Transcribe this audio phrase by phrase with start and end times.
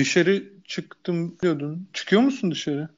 [0.00, 1.88] dışarı çıktım diyordun.
[1.92, 2.88] Çıkıyor musun dışarı?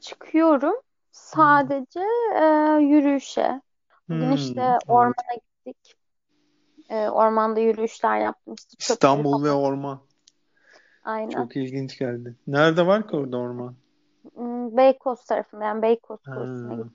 [0.00, 0.74] Çıkıyorum.
[1.12, 2.00] Sadece
[2.36, 2.44] e,
[2.80, 3.60] yürüyüşe.
[4.08, 4.82] Bugün Hmm, işte evet.
[4.88, 5.96] ormana gittik.
[6.90, 8.54] E, ormanda yürüyüşler yaptım.
[8.54, 10.00] İşte İstanbul ve orman.
[11.04, 11.30] Aynen.
[11.30, 12.34] Çok ilginç geldi.
[12.46, 13.74] Nerede var ki orada orman?
[14.34, 16.90] Hmm, Beykoz tarafında yani Beykoz gittim.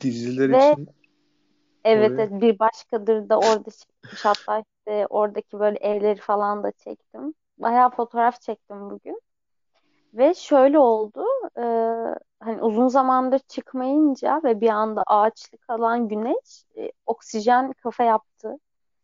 [0.00, 0.88] diziler Ve için
[1.84, 4.24] evet, evet bir başkadır da orada çekmiş.
[4.24, 7.34] Hatta işte oradaki böyle evleri falan da çektim.
[7.58, 9.22] Bayağı fotoğraf çektim bugün.
[10.14, 11.24] Ve şöyle oldu.
[11.56, 11.62] e,
[12.40, 18.58] hani uzun zamandır çıkmayınca ve bir anda ağaçlı kalan güneş e, oksijen kafa yaptı.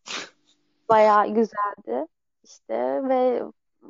[0.89, 2.07] Bayağı güzeldi.
[2.45, 3.43] İşte ve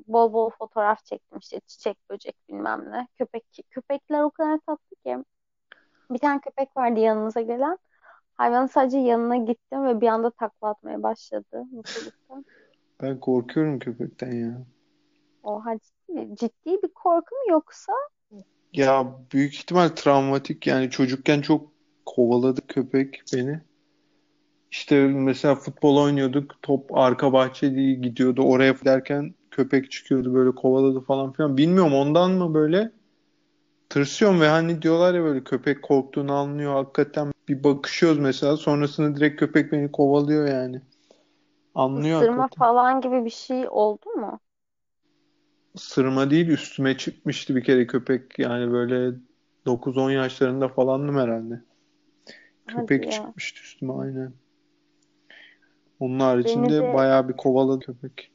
[0.06, 3.08] bol bol fotoğraf çektim işte çiçek böcek bilmem ne.
[3.18, 5.18] Köpek köpekler o kadar tatlı ki.
[6.10, 7.78] Bir tane köpek vardı yanınıza gelen.
[8.34, 12.44] Hayvanın sadece yanına gittim ve bir anda takla atmaya başladı mutluluktan.
[13.04, 14.64] Ben korkuyorum köpekten ya.
[15.42, 17.92] Oha ciddi, ciddi bir korku mu yoksa?
[18.72, 21.70] Ya büyük ihtimal travmatik yani çocukken çok
[22.06, 23.60] kovaladı köpek beni.
[24.70, 26.62] İşte mesela futbol oynuyorduk.
[26.62, 28.42] Top arka bahçe diye gidiyordu.
[28.42, 31.56] Oraya derken köpek çıkıyordu böyle kovaladı falan filan.
[31.56, 32.92] Bilmiyorum ondan mı böyle
[33.88, 36.74] tırsıyorum ve hani diyorlar ya böyle köpek korktuğunu anlıyor.
[36.74, 40.80] Hakikaten bir bakışıyoruz mesela sonrasında direkt köpek beni kovalıyor yani.
[41.74, 44.40] Anlıyor Isırma falan gibi bir şey oldu mu?
[45.76, 48.38] Sırma değil üstüme çıkmıştı bir kere köpek.
[48.38, 49.16] Yani böyle
[49.66, 51.62] 9-10 yaşlarında falandım herhalde.
[52.66, 53.34] Hadi Köpek ya.
[53.34, 54.34] çıkmıştı üstüme aynen.
[56.00, 58.30] Onun Beni haricinde de bayağı bir kovaladı köpek.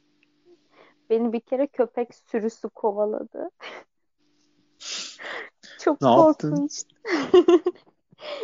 [1.10, 3.50] beni bir kere köpek sürüsü kovaladı.
[5.76, 6.96] Çok Ne korkunçtu.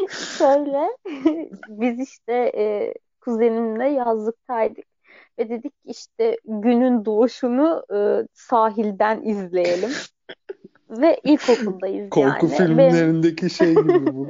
[0.09, 0.89] Şöyle
[1.67, 2.95] biz işte e,
[3.27, 4.85] kuzenimle yazlıktaydık
[5.39, 9.91] ve dedik ki işte günün doğuşunu e, sahilden izleyelim.
[10.91, 12.53] Ve ilkokuldayız Korku yani.
[12.53, 14.29] Benim, filmlerindeki şey gibi bu.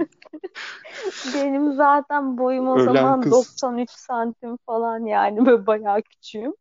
[1.34, 3.32] benim zaten boyum o Ölen zaman kız.
[3.32, 6.52] 93 santim falan yani böyle bayağı küçüğüm.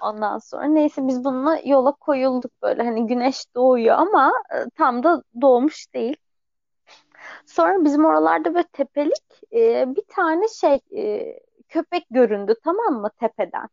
[0.00, 5.22] Ondan sonra neyse biz bununla yola koyulduk böyle hani güneş doğuyor ama e, tam da
[5.40, 6.16] doğmuş değil.
[7.46, 11.34] Sonra bizim oralarda böyle tepelik e, bir tane şey e,
[11.68, 13.68] köpek göründü tamam mı tepeden.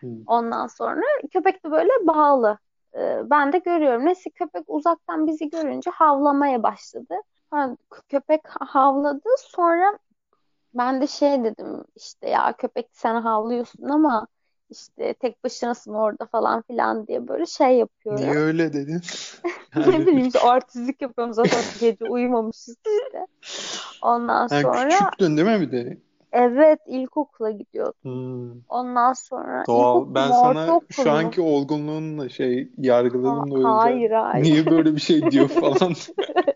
[0.00, 0.22] Hmm.
[0.26, 1.02] Ondan sonra
[1.32, 2.58] köpek de böyle bağlı.
[2.94, 4.06] E, ben de görüyorum.
[4.06, 7.14] Neyse köpek uzaktan bizi görünce havlamaya başladı.
[7.50, 7.76] Ha,
[8.08, 9.28] köpek havladı.
[9.38, 9.98] Sonra
[10.74, 14.26] ben de şey dedim işte ya köpek sen havlıyorsun ama
[14.70, 18.36] işte tek başınasın orada falan filan diye böyle şey Niye yapıyorum.
[18.36, 19.00] öyle dedin?
[19.86, 23.26] Ne Yani bileyim işte artistlik yapıyorum zaten gece uyumamışız işte.
[24.02, 25.98] Ondan sen sonra küçüktün değil mi bir de?
[26.32, 27.94] evet ilkokula gidiyordum.
[28.02, 28.60] Hmm.
[28.68, 29.72] Ondan sonra Doğal.
[29.72, 33.72] ilkokul Ben sana ortaokul şu anki olgunluğunla şey yargıladım da o yüzden.
[33.72, 34.42] hayır hayır.
[34.42, 35.94] Niye böyle bir şey diyor falan.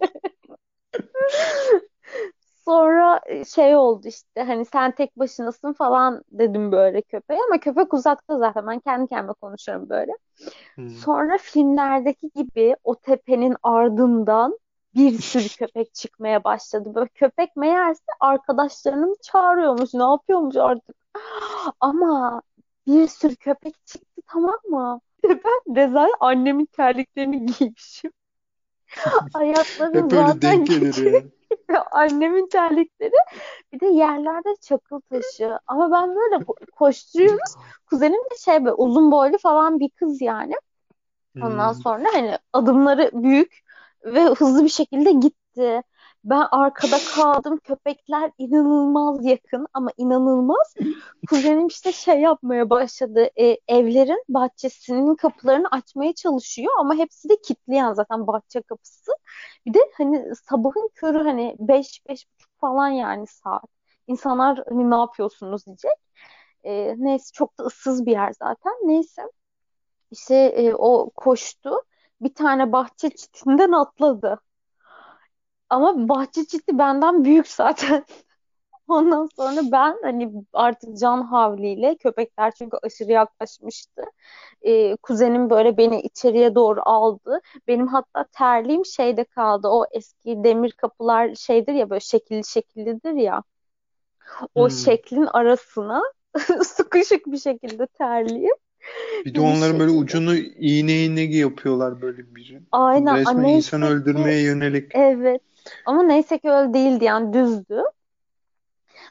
[2.65, 7.95] Sonra e, şey oldu işte hani sen tek başınasın falan dedim böyle köpeğe ama köpek
[7.95, 10.13] uzakta zaten ben kendi kendime konuşuyorum böyle.
[10.75, 10.89] Hmm.
[10.89, 14.59] Sonra filmlerdeki gibi o tepenin ardından
[14.95, 16.95] bir sürü köpek çıkmaya başladı.
[16.95, 20.97] Böyle köpek meğerse arkadaşlarını çağırıyormuş, ne yapıyormuş artık.
[21.81, 22.43] Ama
[22.87, 25.01] bir sürü köpek çıktı tamam mı?
[25.25, 28.13] Ben rezalet annemin terliklerini giymişim.
[29.35, 31.23] Ayaklarım Hep öyle zaten denk gelir ya.
[31.93, 33.13] Annemin terlikleri
[33.73, 35.59] bir de yerlerde çakıl taşı.
[35.67, 37.57] Ama ben böyle ko- koşturuyoruz.
[37.87, 40.55] Kuzenim de şey böyle uzun boylu falan bir kız yani.
[41.41, 41.83] Ondan Hmm.
[41.85, 43.61] sonra hani adımları büyük
[44.05, 45.83] ve hızlı bir şekilde gitti.
[46.25, 47.59] Ben arkada kaldım.
[47.65, 50.75] Köpekler inanılmaz yakın ama inanılmaz.
[51.29, 53.31] Kuzenim işte şey yapmaya başladı.
[53.41, 59.13] E, evlerin bahçesinin kapılarını açmaya çalışıyor ama hepsi de kilitli zaten bahçe kapısı.
[59.67, 63.65] Bir de hani sabahın körü hani 5 beş buçuk falan yani saat.
[64.07, 65.93] İnsanlar hani ne yapıyorsunuz diyecek.
[66.65, 68.73] E, neyse çok da ıssız bir yer zaten.
[68.85, 69.23] Neyse.
[70.11, 71.71] İşte e, o koştu.
[72.21, 74.41] Bir tane bahçe çitinden atladı.
[75.73, 78.05] Ama bahçe çiti benden büyük zaten.
[78.89, 84.03] Ondan sonra ben hani artık can havliyle köpekler çünkü aşırı yaklaşmıştı.
[84.63, 87.41] E, kuzenim böyle beni içeriye doğru aldı.
[87.69, 89.69] Benim hatta terliğim şeyde kaldı.
[89.69, 93.43] O eski demir kapılar şeydir ya böyle şekilli şekillidir ya.
[94.55, 94.71] O Hmm.
[94.71, 96.03] şeklin arasına
[96.65, 98.55] sıkışık bir şekilde terliğim.
[99.25, 99.93] Bir de Bir onların böyle şekilde.
[99.93, 102.59] ucunu iğne iğne yapıyorlar böyle bir.
[102.73, 103.19] Aynen.
[103.19, 104.93] Resmen insan öldürmeye yönelik.
[104.95, 105.43] evet.
[105.87, 107.83] Ama neyse ki öyle değildi yani düzdü.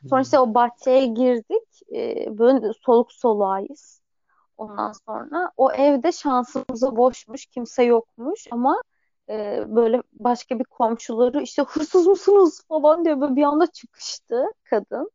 [0.09, 0.21] Sonra Hmm.
[0.21, 1.81] işte o bahçeye girdik.
[1.95, 4.01] Ee, böyle soluk soluğayız.
[4.57, 8.81] Ondan sonra o evde şansımıza boşmuş, kimse yokmuş ama
[9.30, 15.12] e, böyle başka bir komşuları işte hırsız mısınız falan diye böyle bir anda çıkıştı kadın.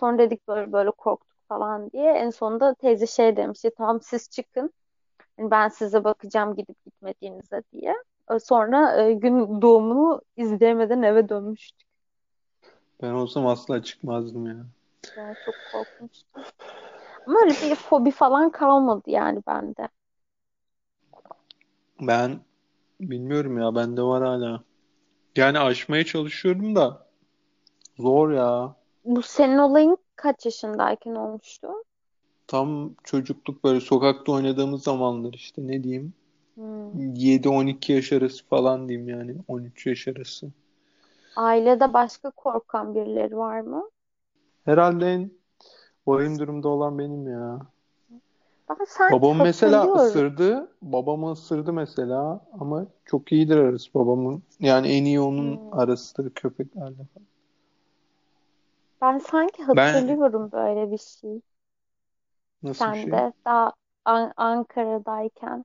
[0.00, 2.12] Sonra dedik böyle böyle korktuk falan diye.
[2.12, 4.72] En sonunda teyze şey demişti tamam siz çıkın.
[5.38, 7.94] Ben size bakacağım gidip gitmediğinize diye.
[8.30, 11.88] E, Sonra e, gün doğumunu izleyemeden eve dönmüştük.
[13.02, 14.66] Ben olsam asla çıkmazdım ya.
[15.16, 16.42] Yani çok korkmuştum.
[17.26, 19.88] Ama öyle bir fobi falan kalmadı yani bende.
[22.00, 22.40] Ben
[23.00, 24.64] bilmiyorum ya bende var hala.
[25.36, 27.06] Yani aşmaya çalışıyorum da
[27.98, 28.76] zor ya.
[29.04, 31.68] Bu senin olayın kaç yaşındayken olmuştu?
[32.46, 36.14] Tam çocukluk böyle sokakta oynadığımız zamanlar işte ne diyeyim
[36.56, 37.04] Hmm.
[37.16, 40.52] 7-12 yaş arası falan diyeyim yani 13 yaş arası.
[41.36, 43.90] Ailede başka korkan birileri var mı?
[44.64, 45.30] Herhalde en
[46.06, 47.60] vahim durumda olan benim ya.
[48.68, 50.72] Ben sanki Babam mesela ısırdı.
[50.82, 54.42] Babamı ısırdı mesela ama çok iyidir arası babamın.
[54.60, 55.72] Yani en iyi onun Hmm.
[55.72, 57.26] arasıdır köpeklerle falan.
[59.00, 61.40] Ben sanki Ben hatırlıyorum böyle bir şey.
[62.62, 63.12] nasıl bir Sen şey?
[63.12, 63.72] de daha
[64.04, 65.64] An- Ankara'dayken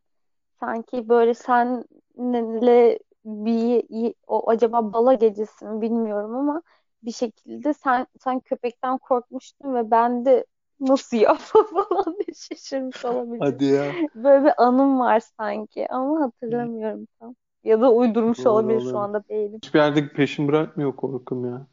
[0.59, 6.61] sanki böyle senle bir o acaba bala gecesi mi bilmiyorum ama
[7.03, 10.45] bir şekilde sen sen köpekten korkmuştun ve ben de
[10.79, 13.45] nasıl ya falan diye şaşırmış olabilirim.
[13.45, 13.95] Hadi ya.
[14.15, 17.35] Böyle bir anım var sanki ama hatırlamıyorum tam.
[17.63, 18.99] Ya da uydurmuş Doğru olabilir şu olabilir.
[18.99, 19.61] anda değilim.
[19.63, 21.67] Hiçbir yerde peşin bırakmıyor korkum ya.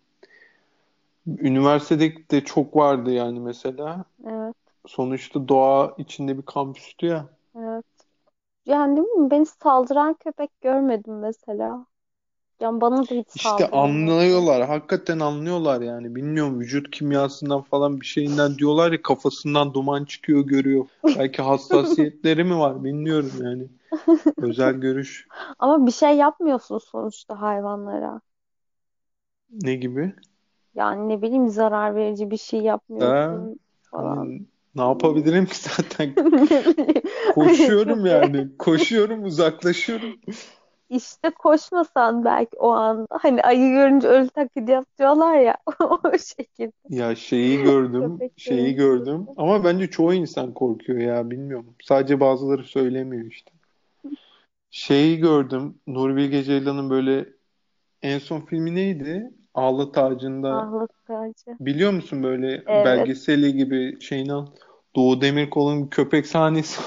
[1.26, 4.04] Üniversitede de çok vardı yani mesela.
[4.24, 4.56] Evet,
[4.86, 7.28] Sonuçta doğa içinde bir kampüstü ya.
[7.54, 7.84] evet.
[8.66, 9.30] Yani değil mi?
[9.30, 11.86] Beni saldıran köpek görmedim mesela.
[12.60, 13.70] Yani bana da hiç İşte saldırmadı.
[13.70, 14.66] anlıyorlar.
[14.68, 16.14] Hakikaten anlıyorlar yani.
[16.14, 20.86] Bilmiyorum vücut kimyasından falan bir şeyinden diyorlar ya kafasından duman çıkıyor görüyor.
[21.14, 23.68] Belki hassasiyetleri mi var bilmiyorum yani.
[24.38, 25.28] Özel görüş.
[25.58, 28.20] Ama bir şey yapmıyorsun sonuçta hayvanlara.
[29.50, 30.14] Ne gibi?
[30.74, 32.60] Yani ne bileyim zarar verici bir şey
[32.98, 34.32] Ha, yapmıyorsun falan.
[34.76, 36.14] Ne yapabilirim ki zaten?
[37.34, 38.56] Koşuyorum yani.
[38.58, 40.20] Koşuyorum, uzaklaşıyorum.
[40.90, 47.14] işte koşmasan belki o anda hani ayı görünce ölü taklidi yapıyorlar ya o şekilde Ya
[47.14, 49.26] şeyi gördüm, şeyi gördüm.
[49.36, 51.74] Ama bence çoğu insan korkuyor ya, bilmiyorum.
[51.82, 53.52] Sadece bazıları söylemiyor işte.
[54.70, 57.28] Şeyi gördüm, Nuri Bilge Ceylan'ın böyle
[58.02, 59.30] en son filmi neydi?
[59.54, 61.56] Ağlat Ağacı'nda Ağlatıcı.
[61.60, 64.46] biliyor musun böyle Evet, belgeseli gibi şeyin al.
[64.96, 66.80] Doğu Demirkol'un köpek sahnesi.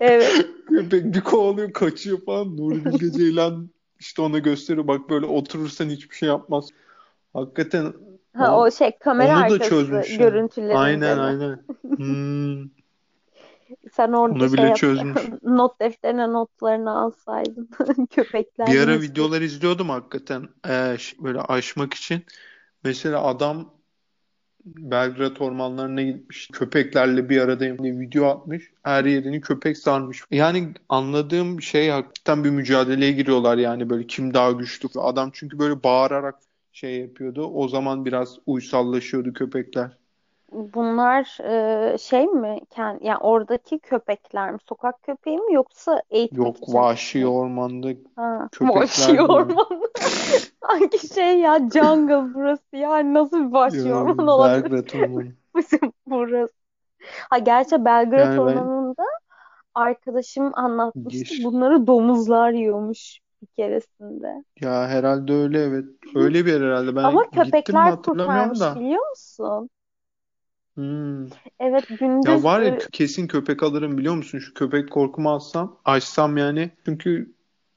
[0.00, 0.46] evet.
[0.68, 2.56] Köpek bir kovalıyor, kaçıyor falan.
[2.56, 4.86] Nuri Bilge Ceylan işte ona gösteriyor.
[4.88, 6.68] Bak böyle oturursan hiçbir şey yapmaz.
[7.32, 7.92] Hakikaten
[8.36, 10.18] Ha o o şey kamera onu da arkası çözmüş yani.
[10.18, 11.64] görüntülerinde Aynen aynen.
[11.96, 12.64] Hmm,
[13.92, 15.18] Sen orada onu şey bile yap çözmüş.
[15.42, 22.24] not defterine notlarını alsaydın köpekler Bir ara videolar izliyordum hakikaten Ee, böyle aşmak için.
[22.84, 23.77] Mesela adam
[24.76, 26.48] Belgrad ormanlarına gitmiş.
[26.52, 28.70] Köpeklerle bir aradayım diye video atmış.
[28.82, 30.22] Her yerini köpek sarmış.
[30.30, 34.88] Yani anladığım şey hakikaten bir mücadeleye giriyorlar yani böyle kim daha güçlü.
[35.00, 36.34] Adam çünkü böyle bağırarak
[36.72, 37.46] şey yapıyordu.
[37.46, 39.98] O zaman biraz uysallaşıyordu köpekler.
[40.52, 41.38] Bunlar
[41.94, 42.60] e, şey mi?
[42.70, 44.58] Kend, yani oradaki köpekler mi?
[44.68, 47.26] Sokak köpeği mi yoksa eğitmek Yok için vahşi mi?
[47.26, 49.46] ormanda Ha, köpekler vahşi diyor.
[49.48, 49.82] orman.
[50.62, 51.70] Hangi şey ya?
[51.70, 53.14] Jungle burası ya.
[53.14, 55.34] Nasıl bir vahşi Ya orman olabilir Belgrad ormanı.
[56.06, 56.54] burası?
[57.30, 59.04] Ha gerçi Belgrad Yani ben Ormanı'nda
[59.74, 61.34] arkadaşım anlatmıştı.
[61.34, 61.44] Gir.
[61.44, 64.44] Bunları domuzlar yiyormuş bir keresinde.
[64.60, 65.84] Ya herhalde öyle evet.
[66.14, 66.96] Öyle bir yer herhalde.
[66.96, 68.76] Ben Ama gittim mi köpekler hatırlamıyorum kurtarmış da.
[68.76, 69.70] biliyor musun?
[70.78, 71.26] Hmm.
[71.60, 71.84] Evet
[72.24, 74.38] Ya gündüz var ya e, kesin köpek alırım biliyor musun?
[74.38, 76.70] Şu köpek korkumu alsam, açsam yani.
[76.84, 77.34] Çünkü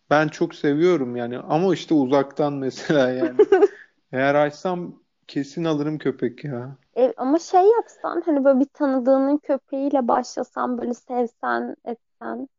[0.10, 1.39] ben çok seviyorum yani.
[1.39, 3.39] Ama işte uzaktan mesela yani.
[4.12, 6.77] Eğer açsam kesin alırım köpek ya.
[6.98, 12.50] E, ama şey yapsan hani böyle bir tanıdığının köpeğiyle başlasan böyle sevsen etsen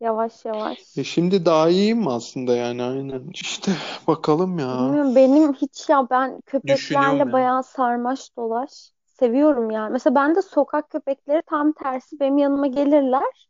[0.00, 0.80] yavaş yavaş.
[0.96, 3.30] E şimdi daha iyiyim aslında yani aynen.
[3.34, 3.72] İşte
[4.06, 4.68] bakalım ya.
[4.70, 9.92] Bilmiyorum benim hiç ya ben köpeklerle bayağı sarmaş dolaş seviyorum yani.
[9.92, 13.48] Mesela ben de sokak köpekleri tam tersi benim yanıma gelirler.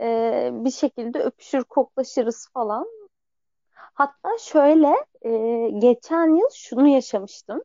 [0.00, 2.86] E, bir şekilde öpüşür koklaşırız falan.
[3.94, 5.30] Hatta şöyle e,
[5.70, 7.62] geçen yıl şunu yaşamıştım.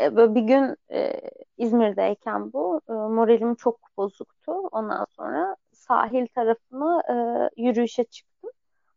[0.00, 1.20] E, böyle bir gün e,
[1.58, 4.52] İzmir'deyken bu e, moralim çok bozuktu.
[4.52, 7.14] Ondan sonra sahil tarafına e,
[7.62, 8.50] yürüyüşe çıktım.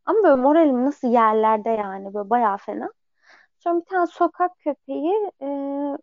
[0.06, 2.92] Ama böyle moralim nasıl yerlerde yani böyle bayağı fena.
[3.64, 5.48] Sonra bir tane sokak köpeği e,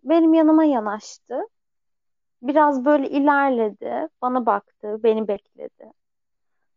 [0.05, 1.43] benim yanıma yanaştı.
[2.43, 4.09] Biraz böyle ilerledi.
[4.23, 5.01] Bana baktı.
[5.03, 5.93] Beni bekledi.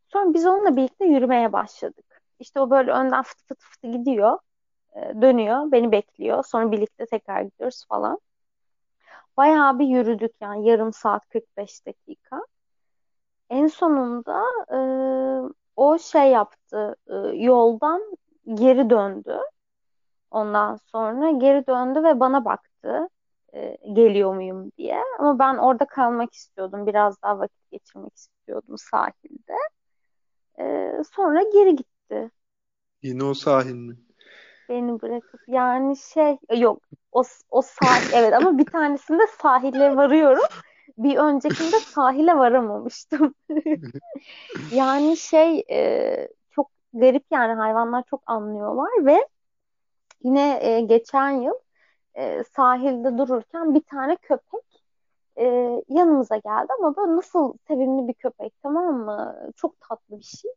[0.07, 2.21] Sonra biz onunla birlikte yürümeye başladık.
[2.39, 4.39] İşte o böyle önden fıtı fıtı fıtı gidiyor.
[4.95, 5.71] e, Dönüyor.
[5.71, 6.43] Beni bekliyor.
[6.43, 8.19] Sonra birlikte tekrar gidiyoruz falan.
[9.37, 10.69] Bayağı bir yürüdük yani.
[10.69, 12.41] Yarım saat 45 dakika.
[13.49, 14.77] En sonunda e,
[15.75, 16.95] o şey yaptı.
[17.07, 18.01] e, yoldan
[18.53, 19.39] geri döndü.
[20.33, 23.09] Ondan sonra geri döndü ve bana baktı.
[23.53, 24.97] e, geliyor muyum diye.
[25.19, 26.87] Ama ben orada kalmak istiyordum.
[26.87, 29.53] Biraz daha vakit geçirmek istiyordum sahilde.
[30.59, 32.31] E, sonra geri gitti.
[33.01, 33.97] Yine o sahil mi?
[34.69, 40.43] Beni bırakıp yani şey yok o, o sahil evet ama bir tanesinde sahile varıyorum.
[40.97, 43.35] Bir öncekinde sahile varamamıştım.
[44.75, 49.27] Yani şey e, çok garip yani hayvanlar çok anlıyorlar ve
[50.23, 51.53] yine e, geçen yıl
[52.15, 54.83] e, sahilde dururken bir tane köpek
[55.37, 55.45] e,
[55.89, 59.35] yanımıza geldi ama böyle nasıl sevimli bir köpek tamam mı?
[59.55, 60.51] Çok tatlı bir şey.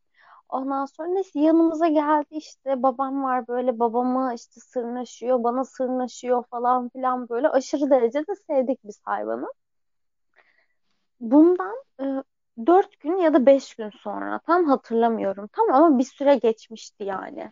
[0.48, 6.88] Ondan sonra neyse yanımıza geldi işte babam var böyle babamı işte sırnaşıyor bana sırnaşıyor falan
[6.88, 9.52] filan böyle aşırı derecede sevdik biz hayvanı.
[11.20, 12.04] Bundan e,
[12.66, 17.50] 4 gün ya da 5 gün sonra tam hatırlamıyorum tam ama bir süre geçmişti yani.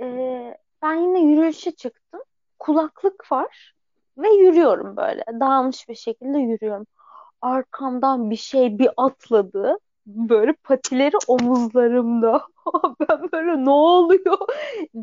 [0.00, 2.20] E, ben yine yürüyüşe çıktım
[2.58, 3.74] kulaklık var
[4.18, 6.86] ve yürüyorum böyle dağılmış bir şekilde yürüyorum.
[7.42, 9.78] Arkamdan bir şey bir atladı.
[10.06, 12.46] Böyle patileri omuzlarımda.
[13.08, 14.38] Ben böyle ne oluyor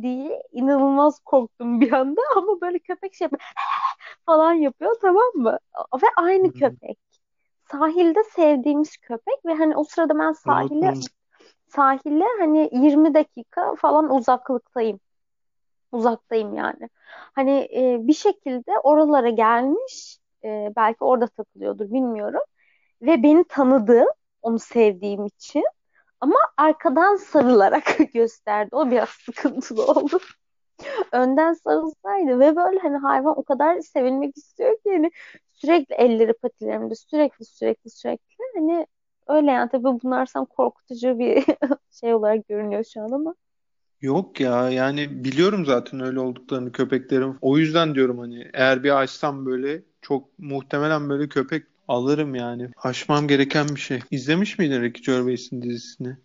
[0.01, 3.27] diye inanılmaz korktum bir anda ama böyle köpek şey
[4.25, 5.59] falan yapıyor tamam mı?
[5.95, 6.51] Ve aynı Hı.
[6.53, 6.99] köpek.
[7.71, 10.93] Sahilde sevdiğimiz köpek ve hani o sırada ben sahile
[11.67, 14.99] sahile hani 20 dakika falan uzaklıktayım.
[15.91, 16.89] Uzaktayım yani.
[17.35, 22.41] Hani e, bir şekilde oralara gelmiş, e, belki orada takılıyordur bilmiyorum.
[23.01, 24.05] Ve beni tanıdı,
[24.41, 25.63] onu sevdiğim için.
[26.21, 28.69] Ama arkadan sarılarak gösterdi.
[28.75, 30.19] O biraz sıkıntılı oldu.
[31.11, 35.11] Önden sarılsaydı ve böyle hani hayvan o kadar sevilmek istiyor ki hani
[35.53, 38.87] sürekli elleri patilerimde sürekli sürekli sürekli hani
[39.27, 41.45] öyle yani tabii bunlar korkutucu bir
[41.91, 43.35] şey olarak görünüyor şu an ama.
[44.01, 47.35] Yok ya yani biliyorum zaten öyle olduklarını köpeklerin.
[47.41, 52.69] O yüzden diyorum hani eğer bir açsam böyle çok muhtemelen böyle köpek alırım yani.
[52.77, 53.99] Aşmam gereken bir şey.
[54.11, 56.17] İzlemiş miydin Ricky Gervais'in dizisini?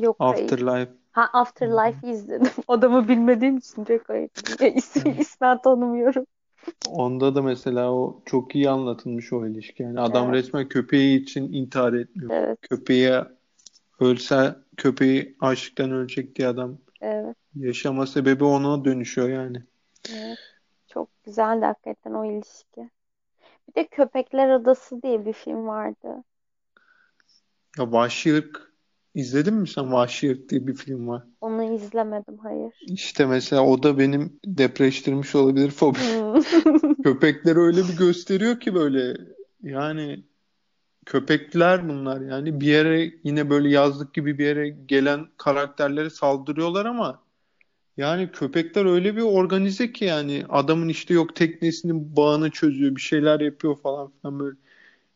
[0.00, 0.44] Yok hayır.
[0.44, 0.92] Afterlife.
[1.12, 2.50] Ha Afterlife izledim.
[2.68, 3.86] Adamı bilmediğim için.
[4.60, 6.26] Ya, isim, ismen tanımıyorum.
[6.88, 9.82] Onda da mesela o çok iyi anlatılmış o ilişki.
[9.82, 12.30] Yani adam Evet, resmen köpeği için intihar etmiyor.
[12.30, 13.24] evet, Köpeğe
[14.00, 16.78] ölse köpeği açlıktan ölecek diye adam
[17.56, 19.62] yaşama sebebi ona dönüşüyor yani.
[20.10, 20.38] evet.
[20.86, 22.90] Çok güzeldi hakikaten o ilişki.
[23.68, 26.24] Bir de Köpekler Adası diye bir film vardı.
[27.78, 28.72] Ya Vahşi Irk
[29.14, 29.92] izledin mi sen?
[29.92, 31.22] Vahşi Irk diye bir film var.
[31.40, 32.72] Onu izlemedim, hayır.
[32.86, 35.98] İşte mesela o da benim depreştirmiş olabilir fobi.
[35.98, 36.94] Hmm.
[37.02, 39.16] Köpekleri öyle bir gösteriyor ki böyle
[39.62, 40.24] yani
[41.06, 47.22] köpekler bunlar yani bir yere yine böyle yazlık gibi bir yere gelen karakterlere saldırıyorlar ama
[47.96, 53.40] yani köpekler öyle bir organize ki yani adamın işte yok teknesinin bağını çözüyor bir şeyler
[53.40, 54.56] yapıyor falan filan böyle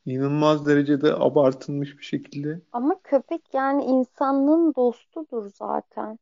[0.07, 2.61] inanılmaz derecede abartılmış bir şekilde.
[2.73, 6.19] Ama köpek yani insanlığın dostudur zaten.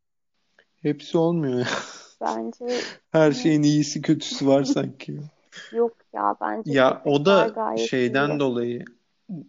[0.82, 1.66] Hepsi olmuyor ya.
[2.20, 5.20] Bence Her şeyin iyisi kötüsü var sanki.
[5.70, 8.40] yok ya bence Ya o da şeyden iyi.
[8.40, 8.84] dolayı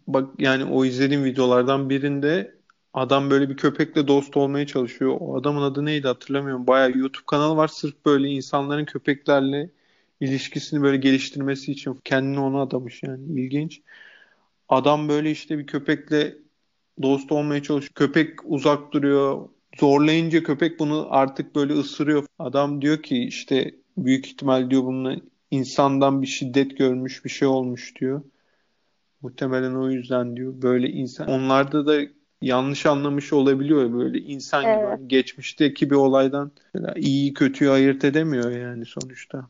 [0.07, 2.56] bak yani o izlediğim videolardan birinde
[2.97, 5.17] adam böyle bir köpekle dost olmaya çalışıyor.
[5.19, 6.67] O adamın adı neydi hatırlamıyorum.
[6.67, 9.69] Bayağı YouTube kanalı var sırf böyle insanların köpeklerle
[10.21, 13.81] ilişkisini böyle geliştirmesi için kendini ona adamış yani ilginç.
[14.69, 16.35] Adam böyle işte bir köpekle
[17.01, 17.93] dost olmaya çalışıyor.
[17.95, 19.49] Köpek uzak duruyor.
[19.79, 22.25] Zorlayınca köpek bunu artık böyle ısırıyor.
[22.39, 25.15] Adam diyor ki işte büyük ihtimal diyor bununla
[25.51, 28.21] insandan bir şiddet görmüş bir şey olmuş diyor.
[29.21, 30.61] Muhtemelen o yüzden diyor.
[30.61, 34.75] Böyle insan onlarda da yanlış anlamış olabiliyor böyle insan gibi.
[34.75, 34.87] Evet.
[34.87, 36.51] Hani geçmişteki bir olaydan
[36.95, 39.47] iyi kötüyü ayırt edemiyor yani sonuçta.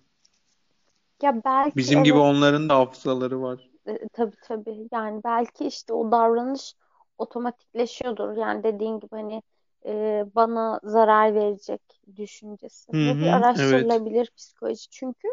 [1.21, 3.69] Ya belki Bizim gibi evet onların da hafızaları var.
[3.87, 6.73] e, tabii tabii yani belki işte o davranış
[7.17, 8.37] otomatikleşiyordur.
[8.37, 9.43] Yani dediğin gibi hani
[9.85, 11.81] e, bana zarar verecek
[12.15, 12.93] düşüncesi.
[12.93, 14.03] Hı Bu bir hı, evet.
[14.03, 14.89] araştırılabilir psikoloji.
[14.89, 15.27] Çünkü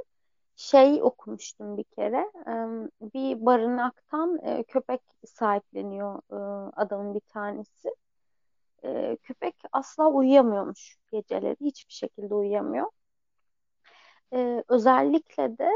[0.57, 2.31] şey okumuştum bir kere.
[3.15, 7.95] Bir barınaktan e, köpek sahipleniyor e, adamın bir tanesi.
[8.85, 11.57] E, Köpek asla uyuyamıyormuş geceleri.
[11.61, 12.87] Hiçbir şekilde uyuyamıyor.
[14.69, 15.71] özellikle de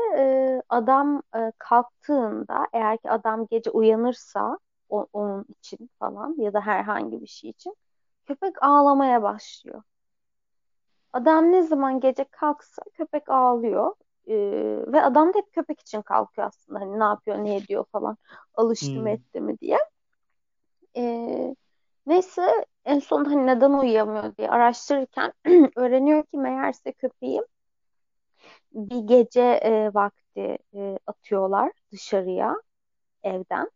[0.68, 1.22] adam
[1.58, 4.58] kalktığında eğer ki adam gece uyanırsa
[4.88, 7.76] onun için falan ya da herhangi bir şey için
[8.26, 9.82] köpek ağlamaya başlıyor.
[11.12, 13.94] Adam ne zaman gece kalksa köpek ağlıyor.
[14.28, 16.80] Ee, ve adam da hep köpek için kalkıyor aslında.
[16.80, 18.18] Hani ne yapıyor, ne ediyor falan.
[18.54, 19.10] Alıştı mı Hmm.
[19.10, 19.78] etti mi diye.
[20.96, 21.54] Ee,
[22.06, 25.32] neyse en son hani neden uyuyamıyor diye araştırırken
[25.76, 27.42] öğreniyor ki meğerse köpeği
[28.72, 32.54] bir gece e, vakti e, atıyorlar dışarıya
[33.24, 33.70] evden.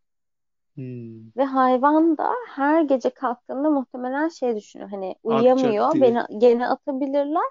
[0.76, 1.32] Hmm.
[1.36, 4.90] Ve hayvan da her gece kalktığında muhtemelen şey düşünüyor.
[4.90, 6.00] Hani Atacak uyuyamıyor, diye.
[6.00, 7.42] beni gene atabilirler.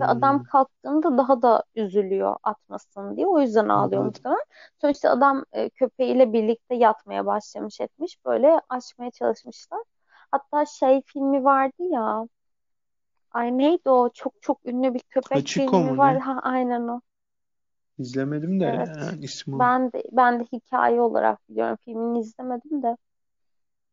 [0.00, 0.44] Ve adam Hmm.
[0.44, 3.26] kalktığında daha da üzülüyor atmasın diye.
[3.26, 4.04] O yüzden ağlıyor Anladım.
[4.04, 4.44] muhtemelen.
[4.80, 8.24] Sonuçta adam e, köpeğiyle birlikte yatmaya başlamış etmiş.
[8.26, 9.80] Böyle açmaya çalışmışlar.
[10.30, 12.26] Hatta şey filmi vardı ya.
[13.32, 14.08] Ay neydi o?
[14.14, 16.16] Çok çok ünlü bir köpek Hachiko filmi mu var.
[16.16, 16.18] ne?
[16.18, 17.00] Ha aynen o.
[18.00, 18.90] İzlemedim de Evet.
[18.98, 19.56] yani ismi.
[19.58, 21.78] Ben de ben de hikaye olarak biliyorum.
[21.84, 22.96] Filmini izlemedim de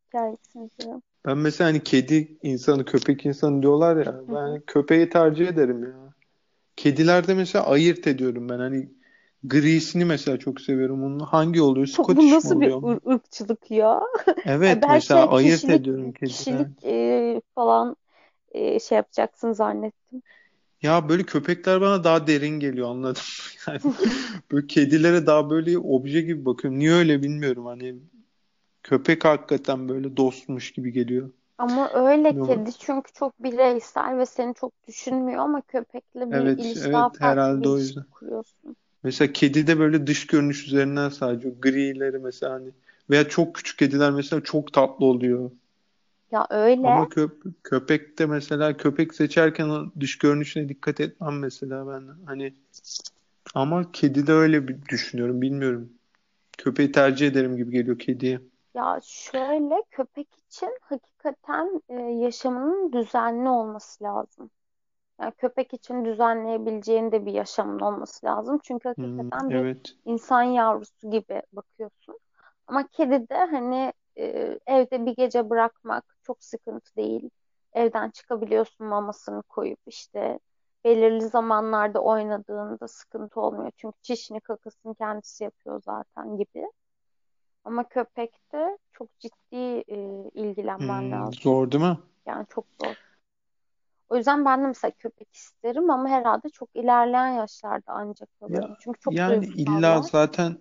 [0.07, 1.03] hikayesini biliyorum.
[1.25, 4.21] Ben mesela hani kedi insanı, köpek insanı diyorlar ya.
[4.31, 4.61] Ben hı.
[4.67, 6.13] köpeği tercih ederim ya.
[6.77, 8.59] Kedilerde mesela ayırt ediyorum ben.
[8.59, 8.91] Hani
[9.43, 11.03] grisini mesela çok seviyorum.
[11.05, 11.87] Onun hangi oluyor?
[11.91, 12.83] Çok bu Scottish mi nasıl bir oluyor?
[12.83, 14.01] ır- ırkçılık ya?
[14.43, 16.67] Evet Ben mesela şey ayırt kişilik ediyorum kediler.
[16.67, 17.95] kişilik e, falan
[18.51, 20.23] e, şey yapacaksın zannettim.
[20.81, 23.21] Ya böyle köpekler bana daha derin geliyor anladım.
[23.67, 23.81] Yani
[24.51, 26.79] böyle kedilere daha böyle obje gibi bakıyorum.
[26.79, 27.65] Niye öyle bilmiyorum.
[27.65, 27.95] Hani
[28.83, 31.31] köpek hakikaten böyle dostmuş gibi geliyor.
[31.57, 32.33] Ama öyle Bilmiyorum.
[32.33, 37.21] kedi çünkü çok bireysel ve seni çok düşünmüyor ama köpekle bir Evet, ilişki daha evet
[37.21, 38.05] farklı bir herhalde o ilişki yüzden.
[38.11, 38.75] kuruyorsun.
[39.03, 42.71] Mesela kedi de böyle dış görünüş üzerinden sadece o grileri mesela hani
[43.09, 45.51] veya çok küçük kediler mesela çok tatlı oluyor.
[46.31, 51.87] Ya öyle Ama köp köpek de mesela köpek seçerken o dış görünüşüne dikkat etmem mesela
[51.87, 52.25] ben.
[52.25, 52.53] Hani
[53.55, 55.93] ama kedi de öyle bir düşünüyorum bilmiyorum.
[56.59, 58.41] Köpeği tercih ederim gibi geliyor kediye.
[58.73, 64.51] ya şöyle köpek için hakikaten e, yaşamının düzenli olması lazım.
[65.21, 68.59] Yani köpek için düzenleyebileceğin de bir yaşamın olması lazım.
[68.63, 69.97] Çünkü Hmm, hakikaten bir evet.
[70.05, 72.19] insan yavrusu gibi bakıyorsun.
[72.67, 77.29] Ama kedi de hani e, evde bir gece bırakmak çok sıkıntı değil.
[77.73, 80.39] Evden çıkabiliyorsun mamasını koyup işte
[80.85, 83.71] belirli zamanlarda oynadığında sıkıntı olmuyor.
[83.77, 86.67] Çünkü çişini kakasını kendisi yapıyor zaten gibi.
[87.63, 89.55] Ama köpekte çok ciddi
[89.87, 89.95] e,
[90.33, 91.41] ilgilenmen Hmm, lazım.
[91.41, 91.97] zor değil mi?
[92.27, 92.95] Yani çok zor.
[94.09, 98.63] O yüzden ben de mesela köpek isterim ama herhalde çok ilerleyen yaşlarda ancak alırım.
[98.63, 100.01] Ya Çünkü çok yani illa duygusallar.
[100.01, 100.57] zaten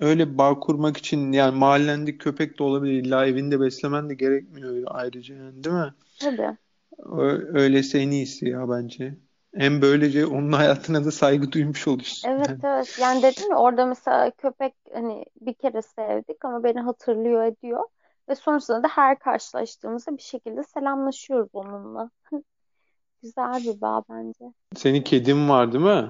[0.00, 2.92] öyle bağ kurmak için yani mahallendeki köpek de olabilir.
[2.92, 5.94] İlla evinde beslemen de gerekmiyor ayrıca yani değil mi?
[6.20, 6.56] Tabii.
[6.98, 9.14] Ö- Öylesi en iyisi ya bence.
[9.54, 12.60] Hem böylece onun hayatına da saygı duymuş oluyorsun Evet yani.
[12.64, 12.88] evet.
[13.00, 17.84] Yani dedim ya orada mesela köpek hani bir kere sevdik ama beni hatırlıyor ediyor.
[18.28, 22.10] Ve sonrasında da her karşılaştığımızda bir şekilde selamlaşıyoruz onunla.
[23.22, 24.44] Güzel bir bağ bence.
[24.76, 26.08] Senin kedin var değil mi?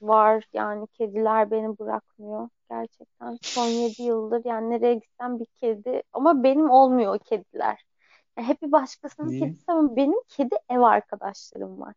[0.00, 2.48] Var yani kediler beni bırakmıyor.
[2.70, 7.84] Gerçekten son 7 yıldır yani nereye gitsem bir kedi ama benim olmuyor o kediler.
[8.38, 9.32] Yani hep bir başkasının Niye?
[9.32, 11.94] kedisi ama benim kedi ev arkadaşlarım var.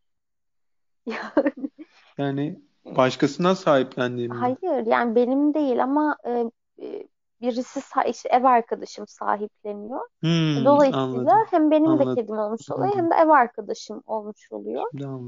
[1.07, 1.71] Yani
[2.17, 4.55] Yani başkasına sahiplendiğin mi?
[4.61, 6.45] hayır yani benim değil ama e,
[6.81, 7.07] e,
[7.41, 10.09] birisi işte ev arkadaşım sahipleniyor.
[10.21, 11.47] Hmm, Dolayısıyla anladım.
[11.49, 12.09] hem benim de Anladım.
[12.09, 13.11] kedim olmuş oluyor hem Anladım.
[13.11, 14.83] de ev arkadaşım olmuş oluyor.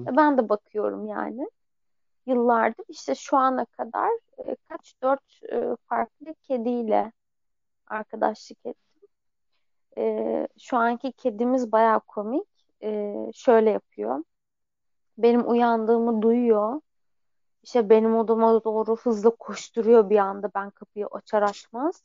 [0.07, 1.47] Ben de bakıyorum yani.
[2.27, 7.11] Yıllardır işte şu ana kadar e, kaç dört e, farklı kediyle
[7.87, 9.09] arkadaşlık ettim.
[9.97, 12.47] E, şu anki kedimiz bayağı komik.
[12.83, 14.23] E, şöyle yapıyor.
[15.17, 16.81] Benim uyandığımı duyuyor.
[17.63, 22.03] İşte benim odama doğru hızlı koşturuyor bir anda ben kapıyı açar açmaz.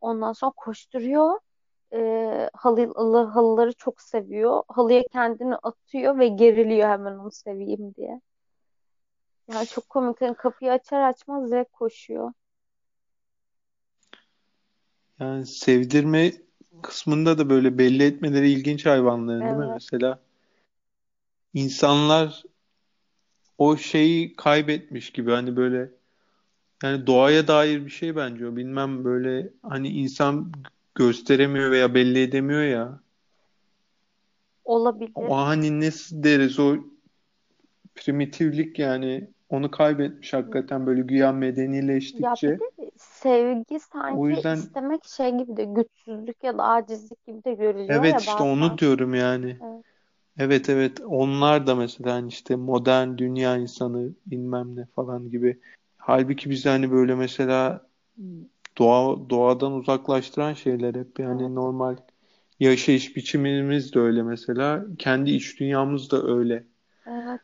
[0.00, 1.38] Ondan sonra koşturuyor.
[1.92, 4.62] E, halı, halıları çok seviyor.
[4.68, 8.20] Halıya kendini atıyor ve geriliyor hemen onu seveyim diye.
[9.48, 10.20] Yani çok komik.
[10.20, 12.32] Yani kapıyı açar açmaz direkt koşuyor.
[15.20, 16.32] Yani sevdirme
[16.82, 19.64] kısmında da böyle belli etmeleri ilginç hayvanların değil mi?
[19.64, 19.74] Evet.
[19.74, 20.20] Mesela
[21.54, 22.42] insanlar
[23.58, 25.90] o şeyi kaybetmiş gibi hani böyle
[26.82, 28.56] yani doğaya dair bir şey bence o.
[28.56, 30.52] Bilmem böyle hani insan
[30.94, 33.00] gösteremiyor veya belli edemiyor ya.
[34.64, 35.12] Olabilir.
[35.14, 36.76] O hani ne deriz o
[37.94, 42.48] primitiflik yani onu kaybetmiş hakikaten böyle güya Ya bir medenileştikçe.
[42.48, 47.54] de sevgi O sanki yüzden istemek şey gibi de güçsüzlük ya da acizlik gibi de
[47.54, 48.78] görülüyor evet ya işte onu bazen.
[48.78, 49.56] diyorum yani.
[49.62, 49.84] Evet.
[50.38, 55.60] Evet evet onlar da mesela hani işte modern dünya insanı bilmem ne falan gibi.
[55.98, 57.86] Halbuki biz hani böyle mesela
[58.78, 61.52] doğa doğadan uzaklaştıran şeyler hep yani Evet.
[61.52, 61.96] normal
[62.60, 64.84] yaşayış biçimimiz de öyle mesela.
[64.98, 66.64] Kendi iç dünyamız da öyle.
[67.06, 67.40] Evet.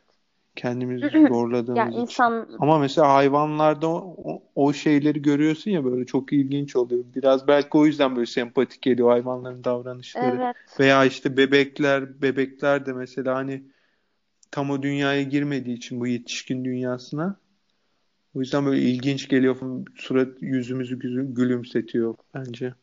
[0.55, 2.01] Kendimizi Ya zorladığımız için.
[2.01, 7.03] insan Ama mesela hayvanlarda o, o, o şeyleri görüyorsun ya böyle çok ilginç oluyor.
[7.15, 10.35] Biraz belki o yüzden böyle sempatik geliyor hayvanların davranışları.
[10.41, 10.55] evet.
[10.79, 13.63] Veya işte bebekler, bebekler de mesela hani
[14.51, 17.39] tam o dünyaya girmediği için bu yetişkin dünyasına.
[18.35, 19.57] O yüzden böyle ilginç geliyor.
[19.95, 20.99] Surat yüzümüzü
[21.33, 22.73] gülümsetiyor bence.